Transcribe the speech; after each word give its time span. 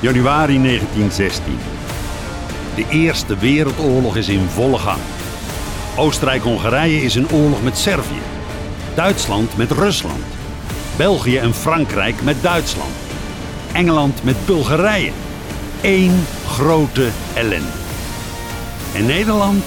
Januari 0.00 0.62
1916. 0.62 1.58
De 2.74 2.84
Eerste 2.88 3.36
Wereldoorlog 3.36 4.16
is 4.16 4.28
in 4.28 4.48
volle 4.48 4.78
gang. 4.78 5.00
Oostenrijk-Hongarije 5.96 7.02
is 7.02 7.16
in 7.16 7.30
oorlog 7.30 7.62
met 7.62 7.78
Servië. 7.78 8.22
Duitsland 8.94 9.56
met 9.56 9.70
Rusland. 9.70 10.24
België 10.96 11.36
en 11.36 11.54
Frankrijk 11.54 12.22
met 12.22 12.42
Duitsland. 12.42 12.94
Engeland 13.72 14.24
met 14.24 14.46
Bulgarije. 14.46 15.10
Eén 15.82 16.24
grote 16.46 17.08
ellende. 17.34 17.72
En 18.94 19.06
Nederland? 19.06 19.64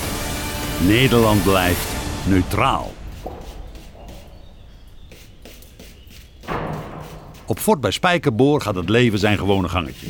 Nederland 0.78 1.44
blijft 1.44 1.88
neutraal. 2.24 2.97
Op 7.48 7.60
Fort 7.60 7.82
bij 7.82 7.92
Spijkerboor 7.92 8.62
gaat 8.62 8.76
het 8.76 8.90
leven 8.90 9.20
zijn 9.20 9.38
gewone 9.38 9.70
gangetje. 9.70 10.08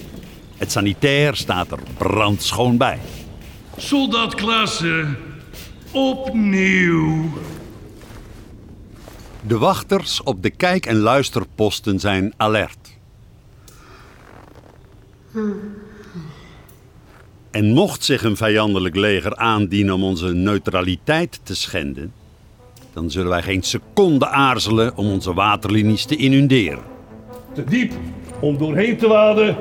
Het 0.58 0.72
sanitair 0.72 1.36
staat 1.36 1.72
er 1.72 1.80
brandschoon 1.98 2.78
bij. 2.78 3.00
Soldaat 3.78 4.36
Klaassen, 4.36 5.18
opnieuw. 5.92 7.30
De 9.42 9.58
wachters 9.58 10.24
op 10.24 10.44
de 10.44 10.50
kijk- 10.50 10.86
en 10.86 10.98
luisterposten 10.98 12.00
zijn 12.00 12.34
alert. 12.38 12.98
En 17.52 17.74
mocht 17.74 18.04
zich 18.04 18.24
een 18.24 18.38
vijandelijk 18.38 18.96
leger 18.96 19.36
aandienen 19.36 19.94
om 19.94 20.04
onze 20.04 20.34
neutraliteit 20.34 21.40
te 21.44 21.56
schenden, 21.56 22.14
dan 22.94 23.12
zullen 23.12 23.30
wij 23.30 23.44
geen 23.44 23.64
seconde 23.64 24.28
aarzelen 24.28 24.98
om 24.98 25.08
onze 25.08 25.34
waterlinies 25.34 26.06
te 26.06 26.16
inunderen. 26.16 26.97
Te 27.58 27.64
diep 27.64 27.94
om 28.40 28.58
doorheen 28.58 28.98
te 28.98 29.08
waden 29.08 29.58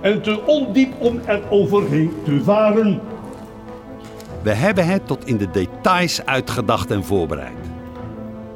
en 0.00 0.22
te 0.22 0.46
ondiep 0.46 0.92
om 0.98 1.20
er 1.24 1.50
overheen 1.50 2.12
te 2.24 2.42
varen. 2.44 3.00
We 4.42 4.50
hebben 4.50 4.86
het 4.86 5.06
tot 5.06 5.26
in 5.26 5.36
de 5.36 5.50
details 5.50 6.24
uitgedacht 6.24 6.90
en 6.90 7.04
voorbereid. 7.04 7.56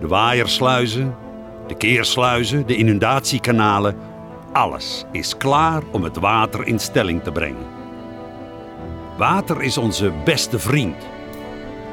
De 0.00 0.06
waaiersluizen, 0.06 1.14
de 1.66 1.74
keersluizen, 1.74 2.66
de 2.66 2.76
inundatiekanalen, 2.76 3.96
alles 4.52 5.04
is 5.12 5.36
klaar 5.36 5.82
om 5.92 6.02
het 6.02 6.16
water 6.16 6.66
in 6.66 6.78
stelling 6.78 7.22
te 7.22 7.32
brengen. 7.32 7.66
Water 9.16 9.62
is 9.62 9.78
onze 9.78 10.12
beste 10.24 10.58
vriend. 10.58 11.06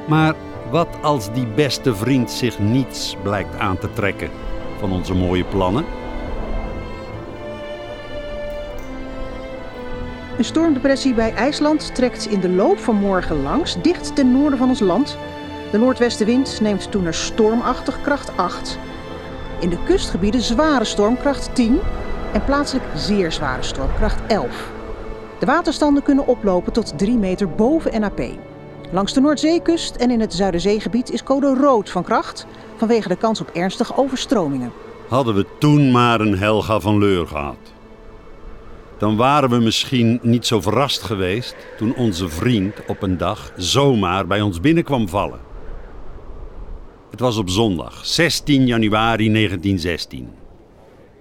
Maar 0.07 0.33
wat 0.71 0.89
als 1.01 1.33
die 1.33 1.47
beste 1.47 1.95
vriend 1.95 2.31
zich 2.31 2.59
niets 2.59 3.15
blijkt 3.23 3.59
aan 3.59 3.77
te 3.77 3.93
trekken 3.93 4.29
van 4.79 4.91
onze 4.91 5.13
mooie 5.13 5.43
plannen? 5.43 6.02
Een 10.37 10.45
stormdepressie 10.45 11.13
bij 11.13 11.33
IJsland 11.33 11.95
trekt 11.95 12.25
in 12.25 12.39
de 12.39 12.49
loop 12.49 12.79
van 12.79 12.95
morgen 12.95 13.41
langs, 13.41 13.81
dicht 13.81 14.15
ten 14.15 14.31
noorden 14.31 14.57
van 14.57 14.69
ons 14.69 14.79
land. 14.79 15.17
De 15.71 15.77
noordwestenwind 15.77 16.59
neemt 16.61 16.91
toen 16.91 17.03
naar 17.03 17.13
stormachtig 17.13 18.01
kracht 18.01 18.37
8. 18.37 18.77
In 19.59 19.69
de 19.69 19.83
kustgebieden 19.83 20.41
zware 20.41 20.83
stormkracht 20.83 21.55
10 21.55 21.79
en 22.33 22.43
plaatselijk 22.43 22.85
zeer 22.95 23.31
zware 23.31 23.63
stormkracht 23.63 24.21
11. 24.27 24.71
De 25.39 25.45
waterstanden 25.45 26.03
kunnen 26.03 26.27
oplopen 26.27 26.73
tot 26.73 26.97
3 26.97 27.17
meter 27.17 27.49
boven 27.49 28.01
NAP. 28.01 28.21
Langs 28.91 29.13
de 29.13 29.21
Noordzeekust 29.21 29.95
en 29.95 30.11
in 30.11 30.19
het 30.19 30.33
Zuiderzeegebied 30.33 31.11
is 31.11 31.23
code 31.23 31.53
rood 31.53 31.89
van 31.89 32.03
kracht 32.03 32.45
vanwege 32.75 33.07
de 33.07 33.15
kans 33.17 33.41
op 33.41 33.49
ernstige 33.49 33.97
overstromingen. 33.97 34.71
Hadden 35.07 35.35
we 35.35 35.45
toen 35.59 35.91
maar 35.91 36.21
een 36.21 36.37
Helga 36.37 36.79
van 36.79 36.99
Leur 36.99 37.27
gehad. 37.27 37.73
Dan 38.97 39.15
waren 39.15 39.49
we 39.49 39.59
misschien 39.59 40.19
niet 40.21 40.45
zo 40.45 40.61
verrast 40.61 41.01
geweest 41.01 41.55
toen 41.77 41.95
onze 41.95 42.29
vriend 42.29 42.85
op 42.87 43.01
een 43.01 43.17
dag 43.17 43.51
zomaar 43.55 44.27
bij 44.27 44.41
ons 44.41 44.59
binnenkwam 44.59 45.09
vallen. 45.09 45.39
Het 47.11 47.19
was 47.19 47.37
op 47.37 47.49
zondag, 47.49 48.05
16 48.05 48.67
januari 48.67 49.31
1916. 49.31 50.29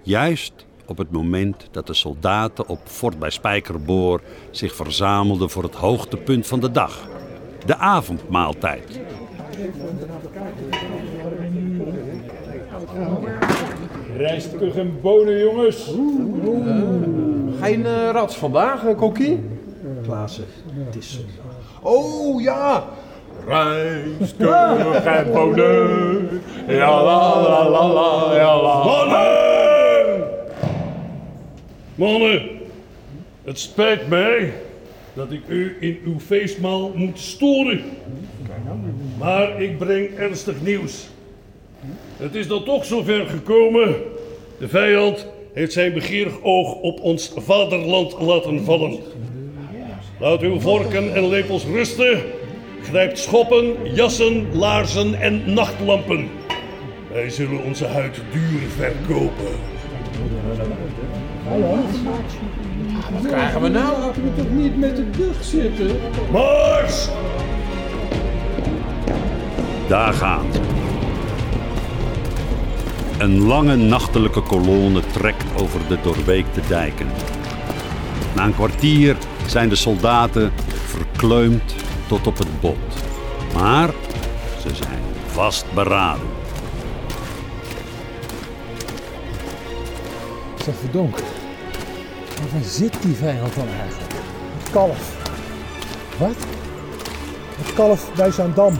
Juist 0.01 0.65
op 0.85 0.97
het 0.97 1.11
moment 1.11 1.67
dat 1.71 1.87
de 1.87 1.93
soldaten 1.93 2.67
op 2.67 2.79
Fort 2.83 3.19
bij 3.19 3.29
Spijkerboor 3.29 4.21
zich 4.51 4.75
verzamelden 4.75 5.49
voor 5.49 5.63
het 5.63 5.75
hoogtepunt 5.75 6.47
van 6.47 6.59
de 6.59 6.71
dag. 6.71 7.07
De 7.65 7.77
avondmaaltijd. 7.77 8.99
Rijstkug 14.17 14.75
en 14.75 15.01
bonen, 15.01 15.39
jongens. 15.39 15.93
Geen 17.61 17.79
uh, 17.79 18.09
rats 18.11 18.37
vandaag, 18.37 18.83
uh, 18.83 18.97
Kokkie? 18.97 19.39
Klaassen, 20.03 20.45
het 20.85 20.95
is 20.95 21.11
zondag. 21.11 21.81
Oh 21.81 22.41
ja! 22.41 22.83
Rijstkug 23.47 25.05
en 25.05 25.31
bonen. 25.31 26.41
Ja 26.67 27.03
la 27.03 27.41
la 27.41 27.69
la 27.69 27.87
la, 27.87 28.35
ja 28.35 28.61
la. 28.61 28.83
Mannen! 28.83 30.23
Mannen, 31.95 32.41
het 33.43 33.59
spijt 33.59 34.07
mij 34.07 34.53
dat 35.13 35.31
ik 35.31 35.41
u 35.47 35.77
in 35.79 35.99
uw 36.05 36.19
feestmaal 36.19 36.91
moet 36.95 37.19
storen. 37.19 37.81
Maar 39.23 39.61
ik 39.61 39.77
breng 39.77 40.17
ernstig 40.17 40.61
nieuws. 40.61 41.07
Het 42.17 42.35
is 42.35 42.47
dan 42.47 42.63
toch 42.63 42.85
zover 42.85 43.25
gekomen. 43.25 43.95
De 44.57 44.67
vijand 44.67 45.27
heeft 45.53 45.73
zijn 45.73 45.93
begeerig 45.93 46.33
oog 46.41 46.73
op 46.75 46.99
ons 46.99 47.31
vaderland 47.35 48.15
laten 48.19 48.63
vallen. 48.63 48.99
Laat 50.19 50.41
uw 50.41 50.59
vorken 50.59 51.15
en 51.15 51.29
lepels 51.29 51.65
rusten. 51.65 52.21
Grijpt 52.81 53.19
schoppen, 53.19 53.93
jassen, 53.93 54.55
laarzen 54.55 55.21
en 55.21 55.53
nachtlampen. 55.53 56.29
Wij 57.11 57.29
zullen 57.29 57.63
onze 57.63 57.85
huid 57.85 58.21
duur 58.31 58.61
verkopen. 58.69 59.55
Wat 63.11 63.27
krijgen 63.27 63.61
we 63.61 63.69
nou? 63.69 63.99
Laten 63.99 64.23
we 64.23 64.35
toch 64.35 64.51
niet 64.51 64.77
met 64.77 64.95
de 64.95 65.05
rug 65.17 65.43
zitten? 65.43 65.99
Mars! 66.31 67.09
Daar 69.93 70.13
gaan 70.13 70.45
ze. 70.53 70.59
Een 73.17 73.41
lange 73.41 73.75
nachtelijke 73.75 74.41
kolonne 74.41 75.01
trekt 75.11 75.61
over 75.61 75.79
de 75.87 75.97
doorweekte 76.01 76.61
dijken. 76.67 77.07
Na 78.35 78.43
een 78.45 78.53
kwartier 78.53 79.17
zijn 79.45 79.69
de 79.69 79.75
soldaten 79.75 80.51
verkleumd 80.85 81.75
tot 82.07 82.27
op 82.27 82.37
het 82.37 82.59
bot. 82.61 82.77
Maar 83.53 83.89
ze 84.61 84.75
zijn 84.75 85.01
vastberaden. 85.25 86.27
Zeg 90.63 90.75
verdonk. 90.79 91.17
Waar 92.51 92.63
zit 92.63 93.01
die 93.01 93.15
vijand 93.15 93.55
dan 93.55 93.67
eigenlijk? 93.67 94.13
Het 94.57 94.71
kalf. 94.71 95.15
Wat? 96.17 96.35
Het 97.57 97.73
kalf 97.73 98.13
bij 98.15 98.31
Zaandam. 98.31 98.77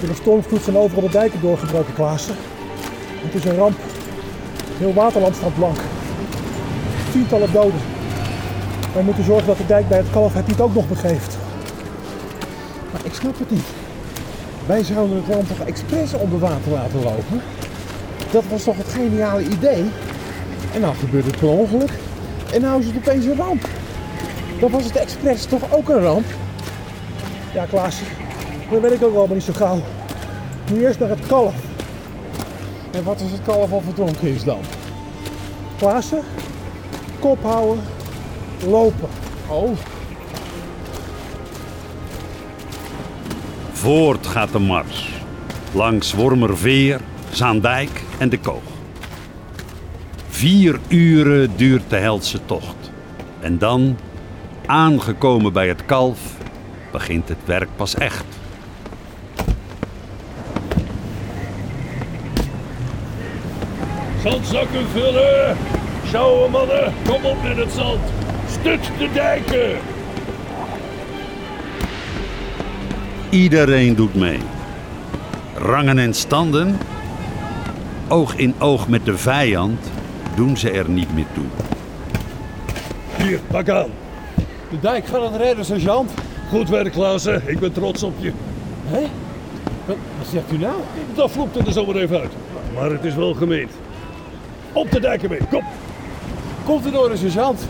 Door 0.00 0.08
de 0.08 0.14
stormvloed 0.14 0.62
zijn 0.62 0.76
overal 0.76 1.02
de 1.02 1.10
dijken 1.10 1.40
doorgebroken, 1.40 1.94
Klaassen. 1.94 2.34
Het 3.10 3.34
is 3.34 3.44
een 3.44 3.56
ramp. 3.56 3.76
Heel 4.78 4.94
Waterland 4.94 5.36
staat 5.36 5.54
blank. 5.54 5.76
Tientallen 7.12 7.52
doden. 7.52 7.80
Wij 8.94 9.02
moeten 9.02 9.24
zorgen 9.24 9.46
dat 9.46 9.56
de 9.56 9.66
dijk 9.66 9.88
bij 9.88 9.98
het 9.98 10.10
kalf 10.10 10.34
het 10.34 10.46
niet 10.46 10.60
ook 10.60 10.74
nog 10.74 10.88
begeeft. 10.88 11.36
Maar 12.92 13.00
ik 13.04 13.14
snap 13.14 13.38
het 13.38 13.50
niet. 13.50 13.66
Wij 14.66 14.84
zouden 14.84 15.16
het 15.16 15.34
land 15.34 15.48
toch 15.48 15.66
expres 15.66 16.12
onder 16.12 16.38
water 16.38 16.72
laten 16.72 17.02
lopen? 17.02 17.40
Dat 18.30 18.44
was 18.50 18.62
toch 18.62 18.76
het 18.76 18.88
geniale 18.88 19.42
idee? 19.42 19.84
En 20.74 20.80
nou 20.80 20.94
gebeurt 20.94 21.24
het 21.24 21.38
per 21.38 21.48
ongeluk. 21.48 21.90
En 22.52 22.60
nou 22.60 22.80
is 22.80 22.86
het 22.86 22.96
opeens 22.96 23.24
een 23.24 23.36
ramp. 23.36 23.68
Dan 24.60 24.70
was 24.70 24.84
het 24.84 24.96
expres 24.96 25.44
toch 25.44 25.74
ook 25.74 25.88
een 25.88 26.02
ramp? 26.02 26.26
Ja, 27.54 27.66
Dat 28.70 28.80
weet 28.80 28.92
ik 28.92 29.02
ook 29.02 29.12
wel, 29.12 29.26
maar 29.26 29.34
niet 29.34 29.44
zo 29.44 29.52
gauw. 29.52 29.82
Nu 30.72 30.86
eerst 30.86 30.98
naar 30.98 31.08
het 31.08 31.26
kalf. 31.26 31.54
En 32.90 33.04
wat 33.04 33.22
als 33.22 33.30
het 33.30 33.42
kalf 33.44 33.72
al 33.72 33.80
verdronken 33.80 34.28
is 34.28 34.44
dan? 34.44 34.60
Klaassen, 35.78 36.22
kop 37.18 37.42
houden, 37.42 37.84
lopen. 38.66 39.08
Oh, 39.48 39.70
Voort 43.72 44.26
gaat 44.26 44.52
de 44.52 44.58
mars. 44.58 45.10
Langs 45.72 46.12
Wormerveer, 46.12 47.00
Zaandijk 47.30 48.02
en 48.18 48.28
de 48.28 48.38
Koog. 48.38 48.62
Vier 50.28 50.80
uren 50.88 51.56
duurt 51.56 51.90
de 51.90 51.96
helse 51.96 52.40
tocht. 52.44 52.90
En 53.40 53.58
dan, 53.58 53.96
aangekomen 54.66 55.52
bij 55.52 55.68
het 55.68 55.84
kalf, 55.86 56.18
begint 56.92 57.28
het 57.28 57.38
werk 57.44 57.68
pas 57.76 57.94
echt. 57.94 58.35
Zandzakken 64.26 64.86
vullen, 64.86 65.56
Sjouwen 66.06 66.50
mannen, 66.50 66.92
kom 67.08 67.24
op 67.24 67.42
met 67.42 67.56
het 67.56 67.72
zand. 67.72 68.00
Stut 68.48 68.90
de 68.98 69.08
dijken. 69.12 69.78
Iedereen 73.30 73.94
doet 73.94 74.14
mee. 74.14 74.38
Rangen 75.54 75.98
en 75.98 76.14
standen, 76.14 76.78
oog 78.08 78.36
in 78.36 78.54
oog 78.58 78.88
met 78.88 79.04
de 79.04 79.16
vijand, 79.16 79.80
doen 80.34 80.56
ze 80.56 80.70
er 80.70 80.90
niet 80.90 81.14
meer 81.14 81.26
toe. 81.34 81.44
Hier, 83.16 83.40
pak 83.50 83.68
aan. 83.68 83.90
De 84.70 84.80
dijk 84.80 85.06
gaat 85.06 85.30
het 85.30 85.40
redden, 85.40 85.64
sergeant. 85.64 86.10
Goed 86.48 86.68
werk, 86.68 86.92
Klaassen. 86.92 87.42
Ik 87.46 87.58
ben 87.58 87.72
trots 87.72 88.02
op 88.02 88.14
je. 88.18 88.32
Hé? 88.86 89.06
Wat, 89.84 89.96
wat 90.18 90.26
zegt 90.32 90.52
u 90.52 90.58
nou? 90.58 90.76
Dat 91.14 91.30
vloept 91.30 91.66
er 91.66 91.72
zo 91.72 91.86
maar 91.86 91.96
even 91.96 92.20
uit. 92.20 92.32
Maar 92.74 92.90
het 92.90 93.04
is 93.04 93.14
wel 93.14 93.34
gemeend. 93.34 93.70
Op 94.76 94.90
de 94.90 95.00
dijken 95.00 95.30
mee, 95.30 95.46
kom. 95.50 95.64
Komt 96.64 96.86
u 96.86 96.90
door, 96.90 97.08
de 97.08 97.16
sergeant. 97.16 97.68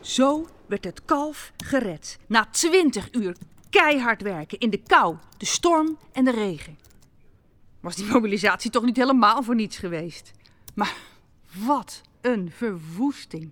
Zo 0.00 0.46
werd 0.66 0.84
het 0.84 1.04
kalf 1.04 1.52
gered. 1.56 2.18
Na 2.26 2.46
twintig 2.50 3.12
uur 3.12 3.36
keihard 3.70 4.22
werken 4.22 4.58
in 4.58 4.70
de 4.70 4.82
kou, 4.82 5.16
de 5.36 5.46
storm 5.46 5.98
en 6.12 6.24
de 6.24 6.30
regen. 6.30 6.78
Was 7.80 7.96
die 7.96 8.06
mobilisatie 8.06 8.70
toch 8.70 8.84
niet 8.84 8.96
helemaal 8.96 9.42
voor 9.42 9.54
niets 9.54 9.76
geweest? 9.76 10.30
Maar 10.74 10.96
wat 11.64 12.00
een 12.20 12.50
verwoesting. 12.50 13.50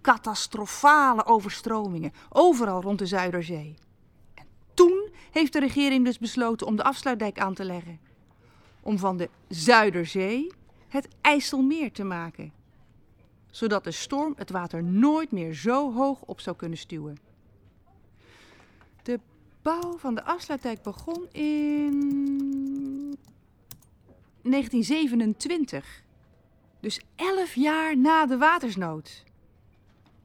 Catastrofale 0.00 1.26
overstromingen, 1.26 2.12
overal 2.28 2.82
rond 2.82 2.98
de 2.98 3.06
Zuiderzee. 3.06 3.74
Heeft 5.34 5.52
de 5.52 5.60
regering 5.60 6.04
dus 6.04 6.18
besloten 6.18 6.66
om 6.66 6.76
de 6.76 6.84
afsluitdijk 6.84 7.38
aan 7.38 7.54
te 7.54 7.64
leggen. 7.64 7.98
Om 8.80 8.98
van 8.98 9.16
de 9.16 9.28
Zuiderzee 9.48 10.52
het 10.88 11.08
IJsselmeer 11.20 11.92
te 11.92 12.04
maken 12.04 12.52
zodat 13.54 13.84
de 13.84 13.90
storm 13.90 14.34
het 14.36 14.50
water 14.50 14.84
nooit 14.84 15.30
meer 15.30 15.54
zo 15.54 15.92
hoog 15.92 16.22
op 16.22 16.40
zou 16.40 16.56
kunnen 16.56 16.78
stuwen. 16.78 17.18
De 19.02 19.20
bouw 19.62 19.98
van 19.98 20.14
de 20.14 20.24
afsluitdijk 20.24 20.82
begon 20.82 21.28
in 21.32 21.92
1927. 24.42 26.02
Dus 26.80 27.00
elf 27.16 27.54
jaar 27.54 27.96
na 27.96 28.26
de 28.26 28.36
watersnood. 28.36 29.24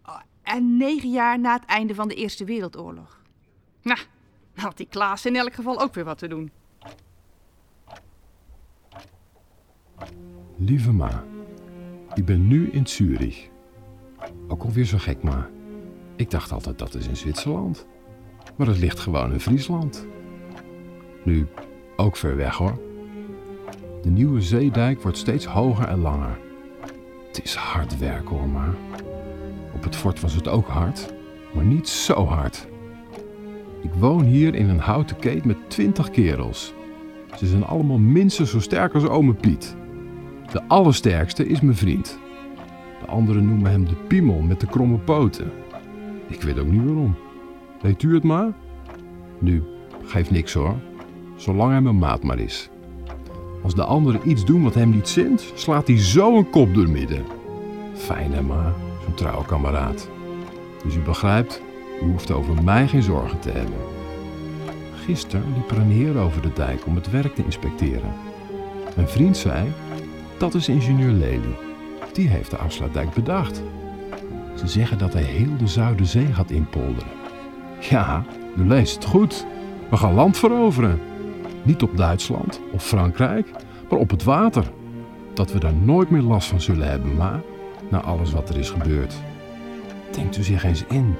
Oh, 0.05 0.19
En 0.43 0.77
negen 0.77 1.09
jaar 1.09 1.39
na 1.39 1.53
het 1.53 1.65
einde 1.65 1.95
van 1.95 2.07
de 2.07 2.15
Eerste 2.15 2.45
Wereldoorlog. 2.45 3.21
Nou, 3.81 3.99
dan 4.59 4.67
had 4.67 4.77
die 4.77 4.87
Klaas 4.89 5.25
in 5.25 5.35
elk 5.35 5.53
geval 5.53 5.81
ook 5.81 5.93
weer 5.93 6.03
wat 6.03 6.17
te 6.17 6.27
doen. 6.27 6.51
Lieve 10.57 10.91
ma, 10.91 11.23
ik 12.13 12.25
ben 12.25 12.47
nu 12.47 12.69
in 12.69 12.87
Zurich. 12.87 13.49
Ook 14.47 14.63
alweer 14.63 14.85
zo 14.85 14.97
gek, 14.97 15.23
ma. 15.23 15.49
Ik 16.15 16.31
dacht 16.31 16.51
altijd 16.51 16.77
dat 16.77 16.95
is 16.95 17.07
in 17.07 17.17
Zwitserland. 17.17 17.85
Maar 18.55 18.67
het 18.67 18.77
ligt 18.77 18.99
gewoon 18.99 19.33
in 19.33 19.39
Friesland. 19.39 20.07
Nu, 21.23 21.47
ook 21.95 22.15
ver 22.15 22.35
weg 22.35 22.55
hoor. 22.55 22.81
De 24.01 24.09
nieuwe 24.09 24.41
zeedijk 24.41 25.01
wordt 25.01 25.17
steeds 25.17 25.45
hoger 25.45 25.87
en 25.87 25.99
langer. 25.99 26.39
Het 27.27 27.43
is 27.43 27.55
hard 27.55 27.97
werken 27.97 28.35
hoor, 28.35 28.47
ma. 28.47 28.73
Op 29.73 29.83
het 29.83 29.95
fort 29.95 30.19
was 30.19 30.33
het 30.33 30.47
ook 30.47 30.67
hard, 30.67 31.13
maar 31.53 31.65
niet 31.65 31.89
zo 31.89 32.25
hard. 32.25 32.67
Ik 33.81 33.91
woon 33.99 34.23
hier 34.23 34.55
in 34.55 34.69
een 34.69 34.79
houten 34.79 35.19
keet 35.19 35.45
met 35.45 35.57
twintig 35.67 36.09
kerels. 36.09 36.73
Ze 37.37 37.45
zijn 37.45 37.65
allemaal 37.65 37.97
minstens 37.97 38.51
zo 38.51 38.59
sterk 38.59 38.93
als 38.93 39.07
ome 39.07 39.33
Piet. 39.33 39.75
De 40.51 40.61
allersterkste 40.67 41.47
is 41.47 41.61
mijn 41.61 41.75
vriend. 41.75 42.19
De 42.99 43.05
anderen 43.05 43.47
noemen 43.47 43.71
hem 43.71 43.85
de 43.85 43.95
piemel 44.07 44.41
met 44.41 44.59
de 44.59 44.67
kromme 44.67 44.97
poten. 44.97 45.51
Ik 46.27 46.41
weet 46.41 46.59
ook 46.59 46.67
niet 46.67 46.83
waarom. 46.83 47.15
Weet 47.81 48.03
u 48.03 48.13
het 48.13 48.23
maar? 48.23 48.53
Nu, 49.39 49.63
geeft 50.03 50.31
niks 50.31 50.53
hoor. 50.53 50.75
Zolang 51.35 51.71
hij 51.71 51.81
mijn 51.81 51.97
maat 51.97 52.23
maar 52.23 52.39
is. 52.39 52.69
Als 53.63 53.75
de 53.75 53.83
anderen 53.83 54.29
iets 54.29 54.45
doen 54.45 54.63
wat 54.63 54.73
hem 54.73 54.89
niet 54.89 55.07
zint, 55.07 55.51
slaat 55.55 55.87
hij 55.87 55.97
zo 55.97 56.37
een 56.37 56.49
kop 56.49 56.73
door 56.73 56.89
midden. 56.89 57.25
Fijn 57.93 58.31
hè 58.31 58.41
ma, 58.41 58.73
zo'n 59.03 59.13
trouwe 59.13 59.45
kameraad. 59.45 60.09
Dus 60.83 60.95
u 60.95 60.99
begrijpt, 60.99 61.61
u 62.01 62.05
hoeft 62.05 62.31
over 62.31 62.63
mij 62.63 62.87
geen 62.87 63.03
zorgen 63.03 63.39
te 63.39 63.49
hebben. 63.49 63.77
Gisteren 65.05 65.53
liep 65.53 65.71
er 65.71 65.77
een 65.77 65.91
heer 65.91 66.17
over 66.17 66.41
de 66.41 66.53
dijk 66.53 66.85
om 66.85 66.95
het 66.95 67.11
werk 67.11 67.35
te 67.35 67.43
inspecteren. 67.43 68.13
Mijn 68.95 69.07
vriend 69.07 69.37
zei, 69.37 69.71
dat 70.37 70.53
is 70.53 70.69
ingenieur 70.69 71.11
Lely. 71.11 71.57
Die 72.13 72.27
heeft 72.27 72.51
de 72.51 72.57
afsluitdijk 72.57 73.13
bedacht. 73.13 73.61
Ze 74.55 74.67
zeggen 74.67 74.97
dat 74.97 75.13
hij 75.13 75.23
heel 75.23 75.57
de 75.57 75.67
Zuiderzee 75.67 76.33
gaat 76.33 76.51
inpolderen. 76.51 77.11
Ja, 77.79 78.23
u 78.57 78.67
leest 78.67 78.95
het 78.95 79.05
goed. 79.05 79.45
We 79.89 79.97
gaan 79.97 80.13
land 80.13 80.37
veroveren. 80.37 80.99
Niet 81.63 81.81
op 81.81 81.97
Duitsland 81.97 82.61
of 82.71 82.85
Frankrijk, 82.85 83.51
maar 83.89 83.99
op 83.99 84.09
het 84.09 84.23
water. 84.23 84.71
Dat 85.33 85.51
we 85.51 85.59
daar 85.59 85.73
nooit 85.73 86.09
meer 86.09 86.21
last 86.21 86.47
van 86.47 86.61
zullen 86.61 86.89
hebben, 86.89 87.15
ma. 87.15 87.41
Na 87.89 88.01
alles 88.01 88.31
wat 88.31 88.49
er 88.49 88.57
is 88.57 88.69
gebeurd. 88.69 89.15
Denkt 90.11 90.37
u 90.37 90.43
zich 90.43 90.63
eens 90.63 90.83
in. 90.89 91.15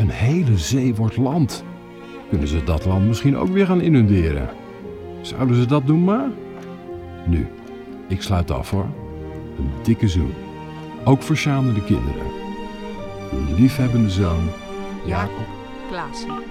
Een 0.00 0.10
hele 0.10 0.58
zee 0.58 0.94
wordt 0.94 1.16
land. 1.16 1.64
Kunnen 2.28 2.48
ze 2.48 2.64
dat 2.64 2.84
land 2.84 3.06
misschien 3.06 3.36
ook 3.36 3.48
weer 3.48 3.66
gaan 3.66 3.80
inunderen? 3.80 4.48
Zouden 5.20 5.56
ze 5.56 5.66
dat 5.66 5.86
doen, 5.86 6.04
ma? 6.04 6.30
Nu, 7.26 7.46
ik 8.08 8.22
sluit 8.22 8.50
af 8.50 8.70
hoor. 8.70 8.86
Een 9.58 9.70
dikke 9.82 10.08
zoen. 10.08 10.32
Ook 11.04 11.22
voor 11.22 11.36
Sjaan 11.36 11.68
en 11.68 11.74
de 11.74 11.84
kinderen. 11.84 12.22
Uw 13.32 13.54
liefhebbende 13.56 14.10
zoon, 14.10 14.48
Jacob. 15.06 15.46
Klaassen. 15.90 16.42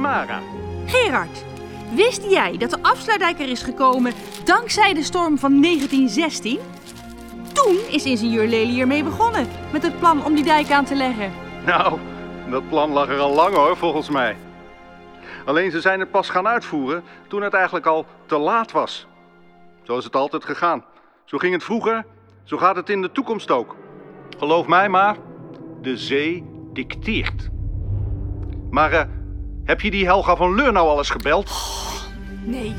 Mara, 0.00 0.40
Gerard, 0.86 1.44
wist 1.94 2.22
jij 2.28 2.56
dat 2.56 2.70
de 2.70 2.82
afsluitdijk 2.82 3.40
er 3.40 3.48
is 3.48 3.62
gekomen 3.62 4.12
dankzij 4.44 4.94
de 4.94 5.02
storm 5.02 5.38
van 5.38 5.62
1916? 5.62 6.58
Toen 7.64 7.76
is 7.88 8.04
ingenieur 8.04 8.46
Lely 8.46 8.80
ermee 8.80 9.04
begonnen 9.04 9.46
met 9.72 9.82
het 9.82 9.98
plan 9.98 10.24
om 10.24 10.34
die 10.34 10.44
dijk 10.44 10.70
aan 10.70 10.84
te 10.84 10.94
leggen. 10.94 11.32
nou, 11.66 11.98
dat 12.50 12.68
plan 12.68 12.90
lag 12.90 13.08
er 13.08 13.18
al 13.18 13.34
lang 13.34 13.54
hoor, 13.54 13.76
volgens 13.76 14.08
mij. 14.08 14.36
Alleen 15.44 15.70
ze 15.70 15.80
zijn 15.80 16.00
het 16.00 16.10
pas 16.10 16.28
gaan 16.28 16.46
uitvoeren 16.48 17.02
toen 17.28 17.42
het 17.42 17.54
eigenlijk 17.54 17.86
al 17.86 18.06
te 18.26 18.38
laat 18.38 18.72
was. 18.72 19.06
Zo 19.82 19.98
is 19.98 20.04
het 20.04 20.16
altijd 20.16 20.44
gegaan. 20.44 20.84
Zo 21.24 21.38
ging 21.38 21.52
het 21.52 21.64
vroeger, 21.64 22.06
zo 22.44 22.56
gaat 22.56 22.76
het 22.76 22.88
in 22.88 23.02
de 23.02 23.12
toekomst 23.12 23.50
ook. 23.50 23.76
Geloof 24.38 24.66
mij 24.66 24.88
maar, 24.88 25.16
de 25.80 25.96
zee 25.96 26.44
dicteert. 26.72 27.48
Maar 28.70 28.92
eh, 28.92 29.04
heb 29.64 29.80
je 29.80 29.90
die 29.90 30.04
Helga 30.04 30.36
van 30.36 30.54
Leur 30.54 30.72
nou 30.72 30.88
al 30.88 30.98
eens 30.98 31.10
gebeld? 31.10 31.50
Nee. 32.44 32.74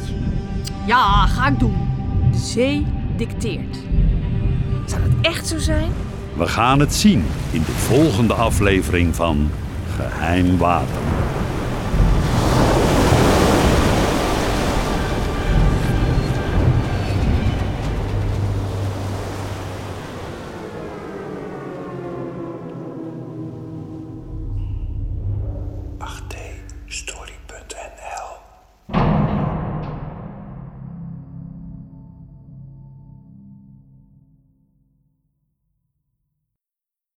Ja, 0.86 1.26
ga 1.26 1.48
ik 1.48 1.60
doen. 1.60 1.90
De 2.32 2.38
zee 2.38 2.88
dicteert. 3.16 3.78
Echt 5.22 5.48
zo 5.48 5.58
zijn? 5.58 5.92
We 6.34 6.48
gaan 6.48 6.80
het 6.80 6.94
zien 6.94 7.26
in 7.52 7.64
de 7.66 7.72
volgende 7.72 8.34
aflevering 8.34 9.16
van 9.16 9.52
Geheim 9.96 10.58
Water. 10.58 11.21